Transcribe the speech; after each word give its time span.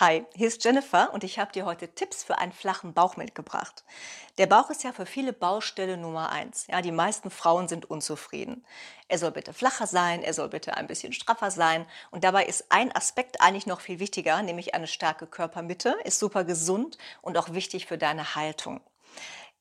Hi, 0.00 0.24
hier 0.34 0.48
ist 0.48 0.64
Jennifer 0.64 1.12
und 1.12 1.24
ich 1.24 1.38
habe 1.38 1.52
dir 1.52 1.66
heute 1.66 1.86
Tipps 1.88 2.24
für 2.24 2.38
einen 2.38 2.52
flachen 2.52 2.94
Bauch 2.94 3.18
mitgebracht. 3.18 3.84
Der 4.38 4.46
Bauch 4.46 4.70
ist 4.70 4.82
ja 4.82 4.94
für 4.94 5.04
viele 5.04 5.34
Baustelle 5.34 5.98
Nummer 5.98 6.32
eins. 6.32 6.66
Ja, 6.68 6.80
die 6.80 6.90
meisten 6.90 7.28
Frauen 7.28 7.68
sind 7.68 7.90
unzufrieden. 7.90 8.64
Er 9.08 9.18
soll 9.18 9.30
bitte 9.30 9.52
flacher 9.52 9.86
sein, 9.86 10.22
er 10.22 10.32
soll 10.32 10.48
bitte 10.48 10.74
ein 10.74 10.86
bisschen 10.86 11.12
straffer 11.12 11.50
sein. 11.50 11.84
Und 12.10 12.24
dabei 12.24 12.46
ist 12.46 12.72
ein 12.72 12.96
Aspekt 12.96 13.42
eigentlich 13.42 13.66
noch 13.66 13.82
viel 13.82 13.98
wichtiger, 13.98 14.40
nämlich 14.40 14.74
eine 14.74 14.86
starke 14.86 15.26
Körpermitte, 15.26 15.94
ist 16.04 16.18
super 16.18 16.44
gesund 16.44 16.96
und 17.20 17.36
auch 17.36 17.52
wichtig 17.52 17.84
für 17.84 17.98
deine 17.98 18.34
Haltung. 18.34 18.80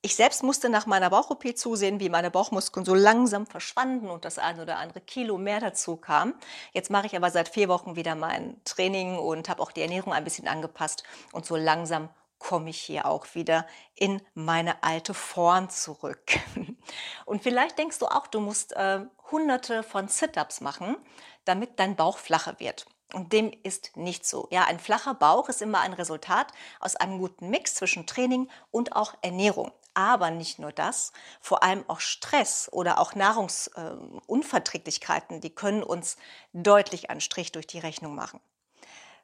Ich 0.01 0.15
selbst 0.15 0.43
musste 0.43 0.69
nach 0.69 0.85
meiner 0.85 1.09
Bauch-OP 1.09 1.57
zusehen, 1.57 1.99
wie 1.99 2.07
meine 2.07 2.31
Bauchmuskeln 2.31 2.85
so 2.85 2.95
langsam 2.95 3.45
verschwanden 3.45 4.09
und 4.09 4.23
das 4.23 4.39
ein 4.39 4.57
oder 4.61 4.77
andere 4.77 5.01
Kilo 5.01 5.37
mehr 5.37 5.59
dazu 5.59 5.97
kam. 5.97 6.35
Jetzt 6.71 6.89
mache 6.89 7.07
ich 7.07 7.17
aber 7.17 7.29
seit 7.31 7.49
vier 7.49 7.67
Wochen 7.67 7.97
wieder 7.97 8.15
mein 8.15 8.63
Training 8.63 9.17
und 9.17 9.49
habe 9.49 9.61
auch 9.61 9.73
die 9.73 9.81
Ernährung 9.81 10.13
ein 10.13 10.23
bisschen 10.23 10.47
angepasst 10.47 11.03
und 11.33 11.45
so 11.45 11.57
langsam 11.57 12.07
komme 12.37 12.69
ich 12.69 12.79
hier 12.79 13.05
auch 13.07 13.35
wieder 13.35 13.67
in 13.93 14.21
meine 14.33 14.81
alte 14.83 15.13
Form 15.13 15.69
zurück. 15.69 16.39
Und 17.25 17.43
vielleicht 17.43 17.77
denkst 17.77 17.99
du 17.99 18.05
auch, 18.05 18.27
du 18.27 18.39
musst 18.39 18.71
äh, 18.77 19.01
hunderte 19.29 19.83
von 19.83 20.07
Sit-ups 20.07 20.61
machen, 20.61 20.95
damit 21.43 21.77
dein 21.81 21.97
Bauch 21.97 22.17
flacher 22.17 22.57
wird. 22.61 22.85
Und 23.13 23.33
dem 23.33 23.51
ist 23.63 23.97
nicht 23.97 24.25
so. 24.25 24.47
Ja, 24.51 24.63
ein 24.65 24.79
flacher 24.79 25.15
Bauch 25.15 25.49
ist 25.49 25.63
immer 25.63 25.81
ein 25.81 25.93
Resultat 25.93 26.53
aus 26.79 26.95
einem 26.95 27.17
guten 27.17 27.49
Mix 27.49 27.73
zwischen 27.75 28.05
Training 28.05 28.47
und 28.69 28.95
auch 28.95 29.15
Ernährung. 29.21 29.71
Aber 29.95 30.29
nicht 30.29 30.59
nur 30.59 30.71
das, 30.71 31.11
vor 31.41 31.63
allem 31.63 31.83
auch 31.87 31.99
Stress 31.99 32.69
oder 32.71 32.99
auch 32.99 33.15
Nahrungsunverträglichkeiten, 33.15 35.37
äh, 35.37 35.39
die 35.39 35.49
können 35.49 35.81
uns 35.81 36.17
deutlich 36.53 37.09
einen 37.09 37.21
Strich 37.21 37.51
durch 37.51 37.65
die 37.65 37.79
Rechnung 37.79 38.13
machen. 38.13 38.39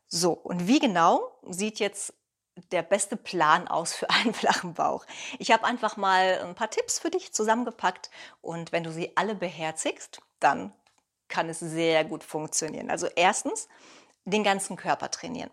So, 0.07 0.31
und 0.33 0.67
wie 0.67 0.79
genau 0.79 1.31
sieht 1.43 1.77
jetzt 1.79 2.15
der 2.71 2.81
beste 2.81 3.17
Plan 3.17 3.67
aus 3.67 3.93
für 3.93 4.09
einen 4.09 4.33
flachen 4.33 4.73
Bauch? 4.73 5.05
Ich 5.37 5.51
habe 5.51 5.65
einfach 5.65 5.95
mal 5.97 6.39
ein 6.43 6.55
paar 6.55 6.71
Tipps 6.71 6.97
für 6.99 7.11
dich 7.11 7.33
zusammengepackt 7.33 8.09
und 8.41 8.71
wenn 8.71 8.83
du 8.83 8.91
sie 8.91 9.15
alle 9.15 9.35
beherzigst, 9.35 10.23
dann 10.39 10.73
kann 11.35 11.49
es 11.49 11.59
sehr 11.59 12.05
gut 12.05 12.23
funktionieren. 12.23 12.89
Also 12.89 13.07
erstens, 13.13 13.67
den 14.23 14.45
ganzen 14.45 14.77
Körper 14.77 15.11
trainieren. 15.11 15.49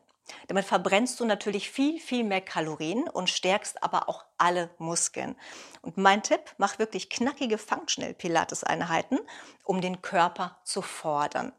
Damit 0.47 0.64
verbrennst 0.64 1.19
du 1.19 1.24
natürlich 1.24 1.70
viel, 1.70 1.98
viel 1.98 2.22
mehr 2.22 2.41
Kalorien 2.41 3.08
und 3.08 3.28
stärkst 3.28 3.83
aber 3.83 4.08
auch 4.08 4.24
alle 4.39 4.70
Muskeln. 4.78 5.34
Und 5.83 5.97
mein 5.98 6.22
Tipp, 6.22 6.41
mach 6.56 6.78
wirklich 6.78 7.11
knackige 7.11 7.58
Functional 7.58 8.14
Pilates 8.14 8.62
Einheiten, 8.62 9.19
um 9.64 9.80
den 9.80 10.02
Körper 10.02 10.56
zu 10.62 10.83
fordern. 10.83 11.52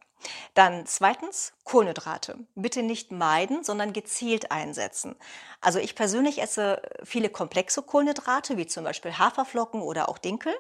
Dann 0.54 0.86
zweitens 0.86 1.54
Kohlenhydrate. 1.64 2.38
Bitte 2.56 2.84
nicht 2.84 3.12
meiden, 3.12 3.64
sondern 3.64 3.94
gezielt 3.94 4.52
einsetzen. 4.52 5.16
Also 5.62 5.80
ich 5.80 5.96
persönlich 5.96 6.42
esse 6.42 6.82
viele 7.04 7.30
komplexe 7.30 7.82
Kohlenhydrate, 7.82 8.58
wie 8.58 8.68
zum 8.68 8.84
Beispiel 8.84 9.18
Haferflocken 9.18 9.82
oder 9.82 10.10
auch 10.10 10.18
Dinkel, 10.18 10.54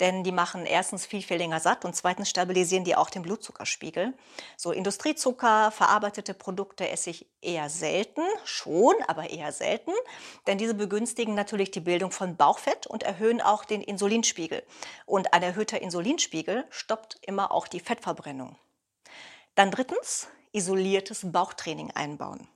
denn 0.00 0.24
die 0.24 0.32
machen 0.32 0.64
erstens 0.64 1.04
viel, 1.04 1.22
viel 1.22 1.36
länger 1.36 1.60
satt 1.60 1.84
und 1.84 1.94
zweitens 1.94 2.30
stabilisieren 2.30 2.84
die 2.84 2.96
auch 2.96 3.10
den 3.10 3.22
Blutzuckerspiegel. 3.22 4.14
So 4.56 4.72
Industriezucker, 4.72 5.70
verarbeitete 5.70 6.32
Produkte 6.32 6.88
esse 6.88 7.10
ich 7.10 7.26
eher 7.42 7.68
selten, 7.68 8.22
schon, 8.44 8.94
aber 9.06 9.28
eher 9.28 9.52
selten, 9.52 9.92
denn 10.46 10.56
diese 10.56 10.74
begünstigen 10.74 11.34
natürlich 11.34 11.70
die 11.70 11.80
Bildung 11.80 12.10
von 12.10 12.36
Bauchfett 12.36 12.86
und 12.86 13.02
erhöhen 13.02 13.42
auch 13.42 13.64
den 13.64 13.82
Insulinspiegel. 13.82 14.62
Und 15.04 15.34
ein 15.34 15.42
erhöhter 15.42 15.82
Insulinspiegel 15.82 16.64
stoppt 16.70 17.18
immer 17.20 17.52
auch 17.52 17.68
die 17.68 17.80
Fettverbrennung. 17.80 18.56
Dann 19.58 19.72
drittens, 19.72 20.28
isoliertes 20.52 21.32
Bauchtraining 21.32 21.90
einbauen. 21.90 22.46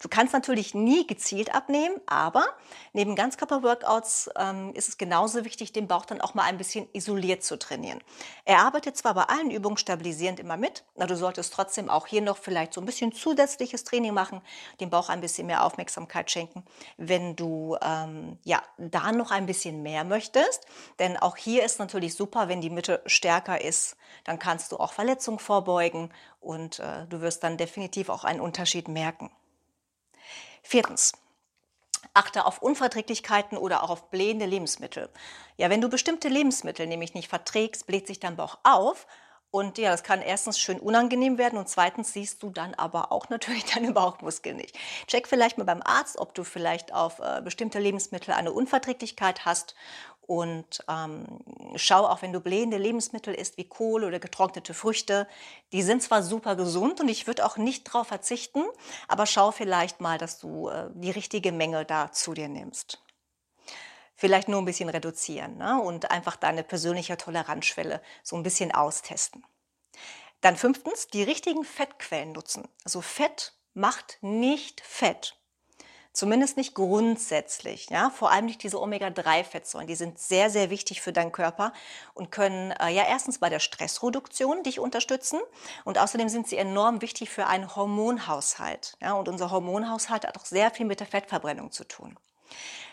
Du 0.00 0.08
kannst 0.08 0.32
natürlich 0.32 0.74
nie 0.74 1.06
gezielt 1.06 1.54
abnehmen, 1.54 2.00
aber 2.06 2.44
neben 2.92 3.16
Ganzkörper-Workouts 3.16 4.30
ähm, 4.36 4.72
ist 4.74 4.88
es 4.88 4.98
genauso 4.98 5.44
wichtig, 5.44 5.72
den 5.72 5.88
Bauch 5.88 6.06
dann 6.06 6.20
auch 6.20 6.34
mal 6.34 6.44
ein 6.44 6.58
bisschen 6.58 6.88
isoliert 6.92 7.42
zu 7.42 7.58
trainieren. 7.58 8.00
Er 8.44 8.60
arbeitet 8.60 8.96
zwar 8.96 9.14
bei 9.14 9.24
allen 9.24 9.50
Übungen 9.50 9.76
stabilisierend 9.76 10.38
immer 10.38 10.56
mit, 10.56 10.84
aber 10.94 11.08
du 11.08 11.16
solltest 11.16 11.52
trotzdem 11.52 11.90
auch 11.90 12.06
hier 12.06 12.22
noch 12.22 12.36
vielleicht 12.36 12.72
so 12.72 12.80
ein 12.80 12.86
bisschen 12.86 13.12
zusätzliches 13.12 13.82
Training 13.84 14.14
machen, 14.14 14.42
dem 14.80 14.90
Bauch 14.90 15.08
ein 15.08 15.20
bisschen 15.20 15.46
mehr 15.46 15.64
Aufmerksamkeit 15.64 16.30
schenken, 16.30 16.64
wenn 16.96 17.34
du 17.34 17.76
ähm, 17.82 18.38
ja 18.44 18.62
da 18.78 19.10
noch 19.10 19.32
ein 19.32 19.46
bisschen 19.46 19.82
mehr 19.82 20.04
möchtest. 20.04 20.66
Denn 21.00 21.16
auch 21.16 21.36
hier 21.36 21.64
ist 21.64 21.80
natürlich 21.80 22.14
super, 22.14 22.48
wenn 22.48 22.60
die 22.60 22.70
Mitte 22.70 23.02
stärker 23.06 23.60
ist, 23.60 23.96
dann 24.24 24.38
kannst 24.38 24.70
du 24.70 24.76
auch 24.76 24.92
Verletzungen 24.92 25.40
vorbeugen 25.40 26.12
und 26.40 26.78
äh, 26.78 27.06
du 27.08 27.20
wirst 27.20 27.42
dann 27.42 27.56
definitiv 27.56 28.08
auch 28.08 28.24
einen 28.24 28.40
Unterschied 28.40 28.86
merken. 28.86 29.30
Viertens. 30.64 31.12
Achte 32.14 32.46
auf 32.46 32.62
Unverträglichkeiten 32.62 33.58
oder 33.58 33.82
auch 33.82 33.90
auf 33.90 34.10
blähende 34.10 34.46
Lebensmittel. 34.46 35.10
Ja, 35.56 35.68
wenn 35.68 35.80
du 35.80 35.88
bestimmte 35.88 36.28
Lebensmittel 36.28 36.86
nämlich 36.86 37.14
nicht 37.14 37.28
verträgst, 37.28 37.86
bläht 37.86 38.06
sich 38.06 38.18
dein 38.18 38.36
Bauch 38.36 38.58
auf 38.62 39.06
und 39.50 39.78
ja, 39.78 39.90
das 39.90 40.02
kann 40.02 40.20
erstens 40.20 40.58
schön 40.58 40.80
unangenehm 40.80 41.38
werden 41.38 41.58
und 41.58 41.68
zweitens 41.68 42.12
siehst 42.12 42.42
du 42.42 42.50
dann 42.50 42.74
aber 42.74 43.12
auch 43.12 43.28
natürlich 43.30 43.64
deine 43.66 43.92
Bauchmuskeln 43.92 44.56
nicht. 44.56 44.76
Check 45.06 45.28
vielleicht 45.28 45.58
mal 45.58 45.64
beim 45.64 45.82
Arzt, 45.82 46.18
ob 46.18 46.34
du 46.34 46.44
vielleicht 46.44 46.92
auf 46.92 47.20
äh, 47.20 47.42
bestimmte 47.42 47.78
Lebensmittel 47.78 48.32
eine 48.32 48.52
Unverträglichkeit 48.52 49.44
hast 49.44 49.74
und 50.26 50.84
ähm, 50.88 51.26
schau 51.76 52.06
auch, 52.06 52.22
wenn 52.22 52.32
du 52.32 52.40
blähende 52.40 52.78
Lebensmittel 52.78 53.34
isst, 53.34 53.56
wie 53.56 53.68
Kohl 53.68 54.04
oder 54.04 54.18
getrocknete 54.18 54.74
Früchte. 54.74 55.28
Die 55.72 55.82
sind 55.82 56.02
zwar 56.02 56.22
super 56.22 56.56
gesund 56.56 57.00
und 57.00 57.08
ich 57.08 57.26
würde 57.26 57.44
auch 57.44 57.56
nicht 57.56 57.86
darauf 57.86 58.08
verzichten, 58.08 58.64
aber 59.08 59.26
schau 59.26 59.50
vielleicht 59.50 60.00
mal, 60.00 60.18
dass 60.18 60.38
du 60.38 60.68
äh, 60.68 60.88
die 60.94 61.10
richtige 61.10 61.52
Menge 61.52 61.84
da 61.84 62.12
zu 62.12 62.34
dir 62.34 62.48
nimmst. 62.48 63.02
Vielleicht 64.16 64.48
nur 64.48 64.62
ein 64.62 64.64
bisschen 64.64 64.88
reduzieren 64.88 65.58
ne? 65.58 65.80
und 65.80 66.10
einfach 66.10 66.36
deine 66.36 66.62
persönliche 66.62 67.16
Toleranzschwelle 67.16 68.00
so 68.22 68.36
ein 68.36 68.42
bisschen 68.42 68.72
austesten. 68.72 69.44
Dann 70.40 70.56
fünftens, 70.56 71.08
die 71.08 71.22
richtigen 71.22 71.64
Fettquellen 71.64 72.32
nutzen. 72.32 72.68
Also 72.84 73.00
Fett 73.00 73.54
macht 73.72 74.18
nicht 74.20 74.80
Fett. 74.80 75.36
Zumindest 76.14 76.56
nicht 76.56 76.74
grundsätzlich. 76.74 77.90
Ja? 77.90 78.08
Vor 78.08 78.30
allem 78.30 78.46
nicht 78.46 78.62
diese 78.62 78.80
Omega-3-Fettsäuren. 78.80 79.88
Die 79.88 79.96
sind 79.96 80.20
sehr, 80.20 80.48
sehr 80.48 80.70
wichtig 80.70 81.00
für 81.00 81.12
deinen 81.12 81.32
Körper 81.32 81.72
und 82.14 82.30
können 82.30 82.70
äh, 82.70 82.90
ja 82.90 83.02
erstens 83.02 83.38
bei 83.38 83.50
der 83.50 83.58
Stressreduktion 83.58 84.62
dich 84.62 84.78
unterstützen 84.78 85.40
und 85.84 85.98
außerdem 85.98 86.28
sind 86.28 86.46
sie 86.46 86.56
enorm 86.56 87.02
wichtig 87.02 87.30
für 87.30 87.48
einen 87.48 87.74
Hormonhaushalt. 87.74 88.96
Ja? 89.02 89.14
Und 89.14 89.28
unser 89.28 89.50
Hormonhaushalt 89.50 90.24
hat 90.24 90.38
auch 90.38 90.44
sehr 90.44 90.70
viel 90.70 90.86
mit 90.86 91.00
der 91.00 91.08
Fettverbrennung 91.08 91.72
zu 91.72 91.82
tun. 91.82 92.16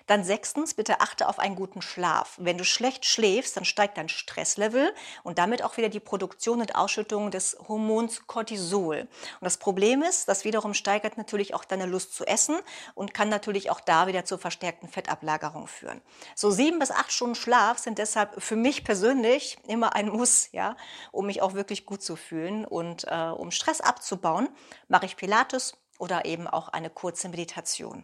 Dann 0.08 0.24
sechstens, 0.24 0.74
bitte 0.74 1.00
achte 1.00 1.30
auf 1.30 1.40
einen 1.40 1.56
guten 1.56 1.82
Schlaf. 1.82 2.36
Wenn 2.38 2.58
du 2.58 2.66
schlecht 2.66 3.06
schläfst, 3.06 3.56
dann 3.56 3.66
steigt 3.66 3.98
dein 3.98 4.10
Stresslevel 4.10 4.94
und 5.24 5.38
damit 5.38 5.64
auch 5.64 5.78
wieder 5.78 5.90
die 5.90 6.00
Produktion 6.00 6.60
und 6.60 6.76
Ausschüttung 6.76 7.32
des 7.32 7.58
Hormons 7.68 8.28
Cortisol. 8.28 9.02
Und 9.02 9.46
das 9.46 9.58
Problem 9.58 10.02
ist, 10.02 10.28
das 10.28 10.44
wiederum 10.44 10.74
steigert 10.74 11.18
natürlich 11.18 11.54
auch 11.54 11.64
deine 11.64 11.86
Lust 11.86 12.14
zu 12.14 12.26
essen 12.26 12.58
und 12.94 13.14
kann 13.14 13.30
natürlich 13.30 13.70
auch 13.70 13.80
da 13.80 14.08
wieder 14.08 14.26
zur 14.26 14.38
verstärkten 14.38 14.90
Fettablagerung 14.90 15.68
führen. 15.68 16.02
So 16.36 16.52
sieben 16.52 16.80
bis 16.80 16.92
acht 16.92 17.12
Stunden 17.12 17.36
Schlaf 17.36 17.78
sind 17.78 17.98
deshalb 17.98 18.42
für 18.42 18.56
mich 18.56 18.84
persönlich 18.84 19.58
immer 19.68 19.96
ein 19.96 20.10
Muss, 20.10 20.50
ja, 20.52 20.76
um 21.12 21.28
mich 21.28 21.42
auch 21.42 21.54
wirklich 21.54 21.86
gut 21.86 22.04
zu 22.04 22.16
fühlen 22.16 22.66
und 22.66 23.06
äh, 23.08 23.30
um 23.30 23.52
Stress 23.52 23.82
abzubauen, 23.82 24.50
mache 24.88 25.06
ich 25.06 25.16
Pilates 25.16 25.78
oder 26.00 26.26
eben 26.26 26.48
auch 26.48 26.70
eine 26.70 26.90
kurze 26.90 27.30
Meditation. 27.30 28.04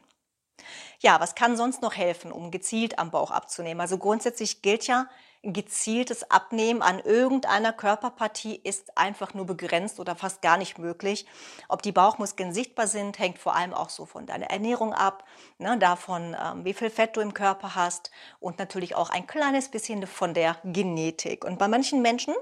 Ja, 0.99 1.19
was 1.19 1.35
kann 1.35 1.57
sonst 1.57 1.81
noch 1.81 1.95
helfen, 1.95 2.31
um 2.31 2.51
gezielt 2.51 2.99
am 2.99 3.11
Bauch 3.11 3.31
abzunehmen? 3.31 3.81
Also 3.81 3.97
grundsätzlich 3.97 4.61
gilt 4.61 4.87
ja, 4.87 5.07
gezieltes 5.43 6.29
Abnehmen 6.29 6.81
an 6.81 6.99
irgendeiner 6.99 7.71
Körperpartie 7.71 8.59
ist 8.63 8.97
einfach 8.97 9.33
nur 9.33 9.45
begrenzt 9.45 9.99
oder 9.99 10.15
fast 10.15 10.41
gar 10.41 10.57
nicht 10.57 10.77
möglich. 10.77 11.25
Ob 11.69 11.81
die 11.81 11.91
Bauchmuskeln 11.91 12.53
sichtbar 12.53 12.87
sind, 12.87 13.19
hängt 13.19 13.37
vor 13.37 13.55
allem 13.55 13.73
auch 13.73 13.89
so 13.89 14.05
von 14.05 14.25
deiner 14.25 14.49
Ernährung 14.49 14.93
ab, 14.93 15.23
ne, 15.57 15.77
davon, 15.77 16.35
ähm, 16.41 16.65
wie 16.65 16.73
viel 16.73 16.89
Fett 16.89 17.15
du 17.15 17.21
im 17.21 17.33
Körper 17.33 17.75
hast 17.75 18.11
und 18.39 18.59
natürlich 18.59 18.95
auch 18.95 19.09
ein 19.09 19.27
kleines 19.27 19.69
bisschen 19.69 20.05
von 20.07 20.33
der 20.33 20.57
Genetik. 20.63 21.45
Und 21.45 21.59
bei 21.59 21.67
manchen 21.67 22.01
Menschen 22.01 22.33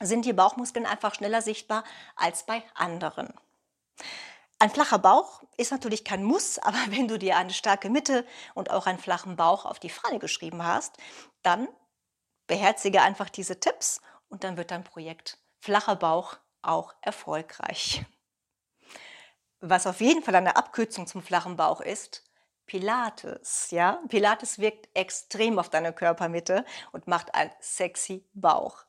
sind 0.00 0.24
die 0.24 0.32
Bauchmuskeln 0.32 0.86
einfach 0.86 1.14
schneller 1.14 1.42
sichtbar 1.42 1.84
als 2.16 2.44
bei 2.44 2.62
anderen. 2.74 3.32
Ein 4.64 4.70
flacher 4.70 4.98
Bauch 4.98 5.42
ist 5.58 5.72
natürlich 5.72 6.06
kein 6.06 6.24
Muss, 6.24 6.58
aber 6.62 6.78
wenn 6.88 7.06
du 7.06 7.18
dir 7.18 7.36
eine 7.36 7.52
starke 7.52 7.90
Mitte 7.90 8.26
und 8.54 8.70
auch 8.70 8.86
einen 8.86 8.98
flachen 8.98 9.36
Bauch 9.36 9.66
auf 9.66 9.78
die 9.78 9.90
Fahne 9.90 10.18
geschrieben 10.18 10.64
hast, 10.64 10.96
dann 11.42 11.68
beherzige 12.46 13.02
einfach 13.02 13.28
diese 13.28 13.60
Tipps 13.60 14.00
und 14.30 14.42
dann 14.42 14.56
wird 14.56 14.70
dein 14.70 14.82
Projekt 14.82 15.36
flacher 15.60 15.96
Bauch 15.96 16.38
auch 16.62 16.94
erfolgreich. 17.02 18.06
Was 19.60 19.86
auf 19.86 20.00
jeden 20.00 20.22
Fall 20.22 20.34
eine 20.34 20.56
Abkürzung 20.56 21.06
zum 21.06 21.22
flachen 21.22 21.56
Bauch 21.56 21.82
ist, 21.82 22.23
Pilates, 22.66 23.70
ja? 23.70 24.00
Pilates 24.08 24.58
wirkt 24.58 24.88
extrem 24.94 25.58
auf 25.58 25.68
deine 25.68 25.92
Körpermitte 25.92 26.64
und 26.92 27.06
macht 27.06 27.34
einen 27.34 27.50
sexy 27.60 28.24
Bauch. 28.32 28.84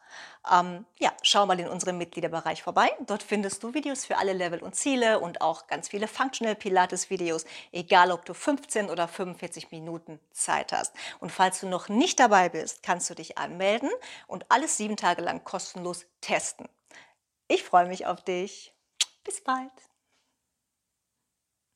Ähm, 0.51 0.85
ja, 0.99 1.11
schau 1.23 1.45
mal 1.45 1.59
in 1.59 1.67
unserem 1.67 1.97
Mitgliederbereich 1.97 2.63
vorbei. 2.63 2.91
Dort 3.05 3.23
findest 3.23 3.63
du 3.63 3.73
Videos 3.73 4.05
für 4.05 4.17
alle 4.17 4.33
Level 4.33 4.61
und 4.61 4.75
Ziele 4.75 5.19
und 5.19 5.41
auch 5.41 5.67
ganz 5.67 5.89
viele 5.89 6.07
Functional 6.07 6.55
Pilates 6.55 7.09
Videos, 7.09 7.45
egal 7.71 8.11
ob 8.11 8.25
du 8.25 8.33
15 8.33 8.89
oder 8.89 9.07
45 9.07 9.71
Minuten 9.71 10.19
Zeit 10.31 10.71
hast. 10.71 10.95
Und 11.19 11.31
falls 11.31 11.59
du 11.59 11.67
noch 11.67 11.89
nicht 11.89 12.19
dabei 12.19 12.49
bist, 12.49 12.83
kannst 12.83 13.09
du 13.09 13.15
dich 13.15 13.37
anmelden 13.37 13.89
und 14.27 14.45
alles 14.49 14.77
sieben 14.77 14.97
Tage 14.97 15.21
lang 15.21 15.43
kostenlos 15.43 16.05
testen. 16.21 16.69
Ich 17.47 17.63
freue 17.63 17.87
mich 17.87 18.05
auf 18.05 18.23
dich. 18.23 18.73
Bis 19.23 19.43
bald. 19.43 19.71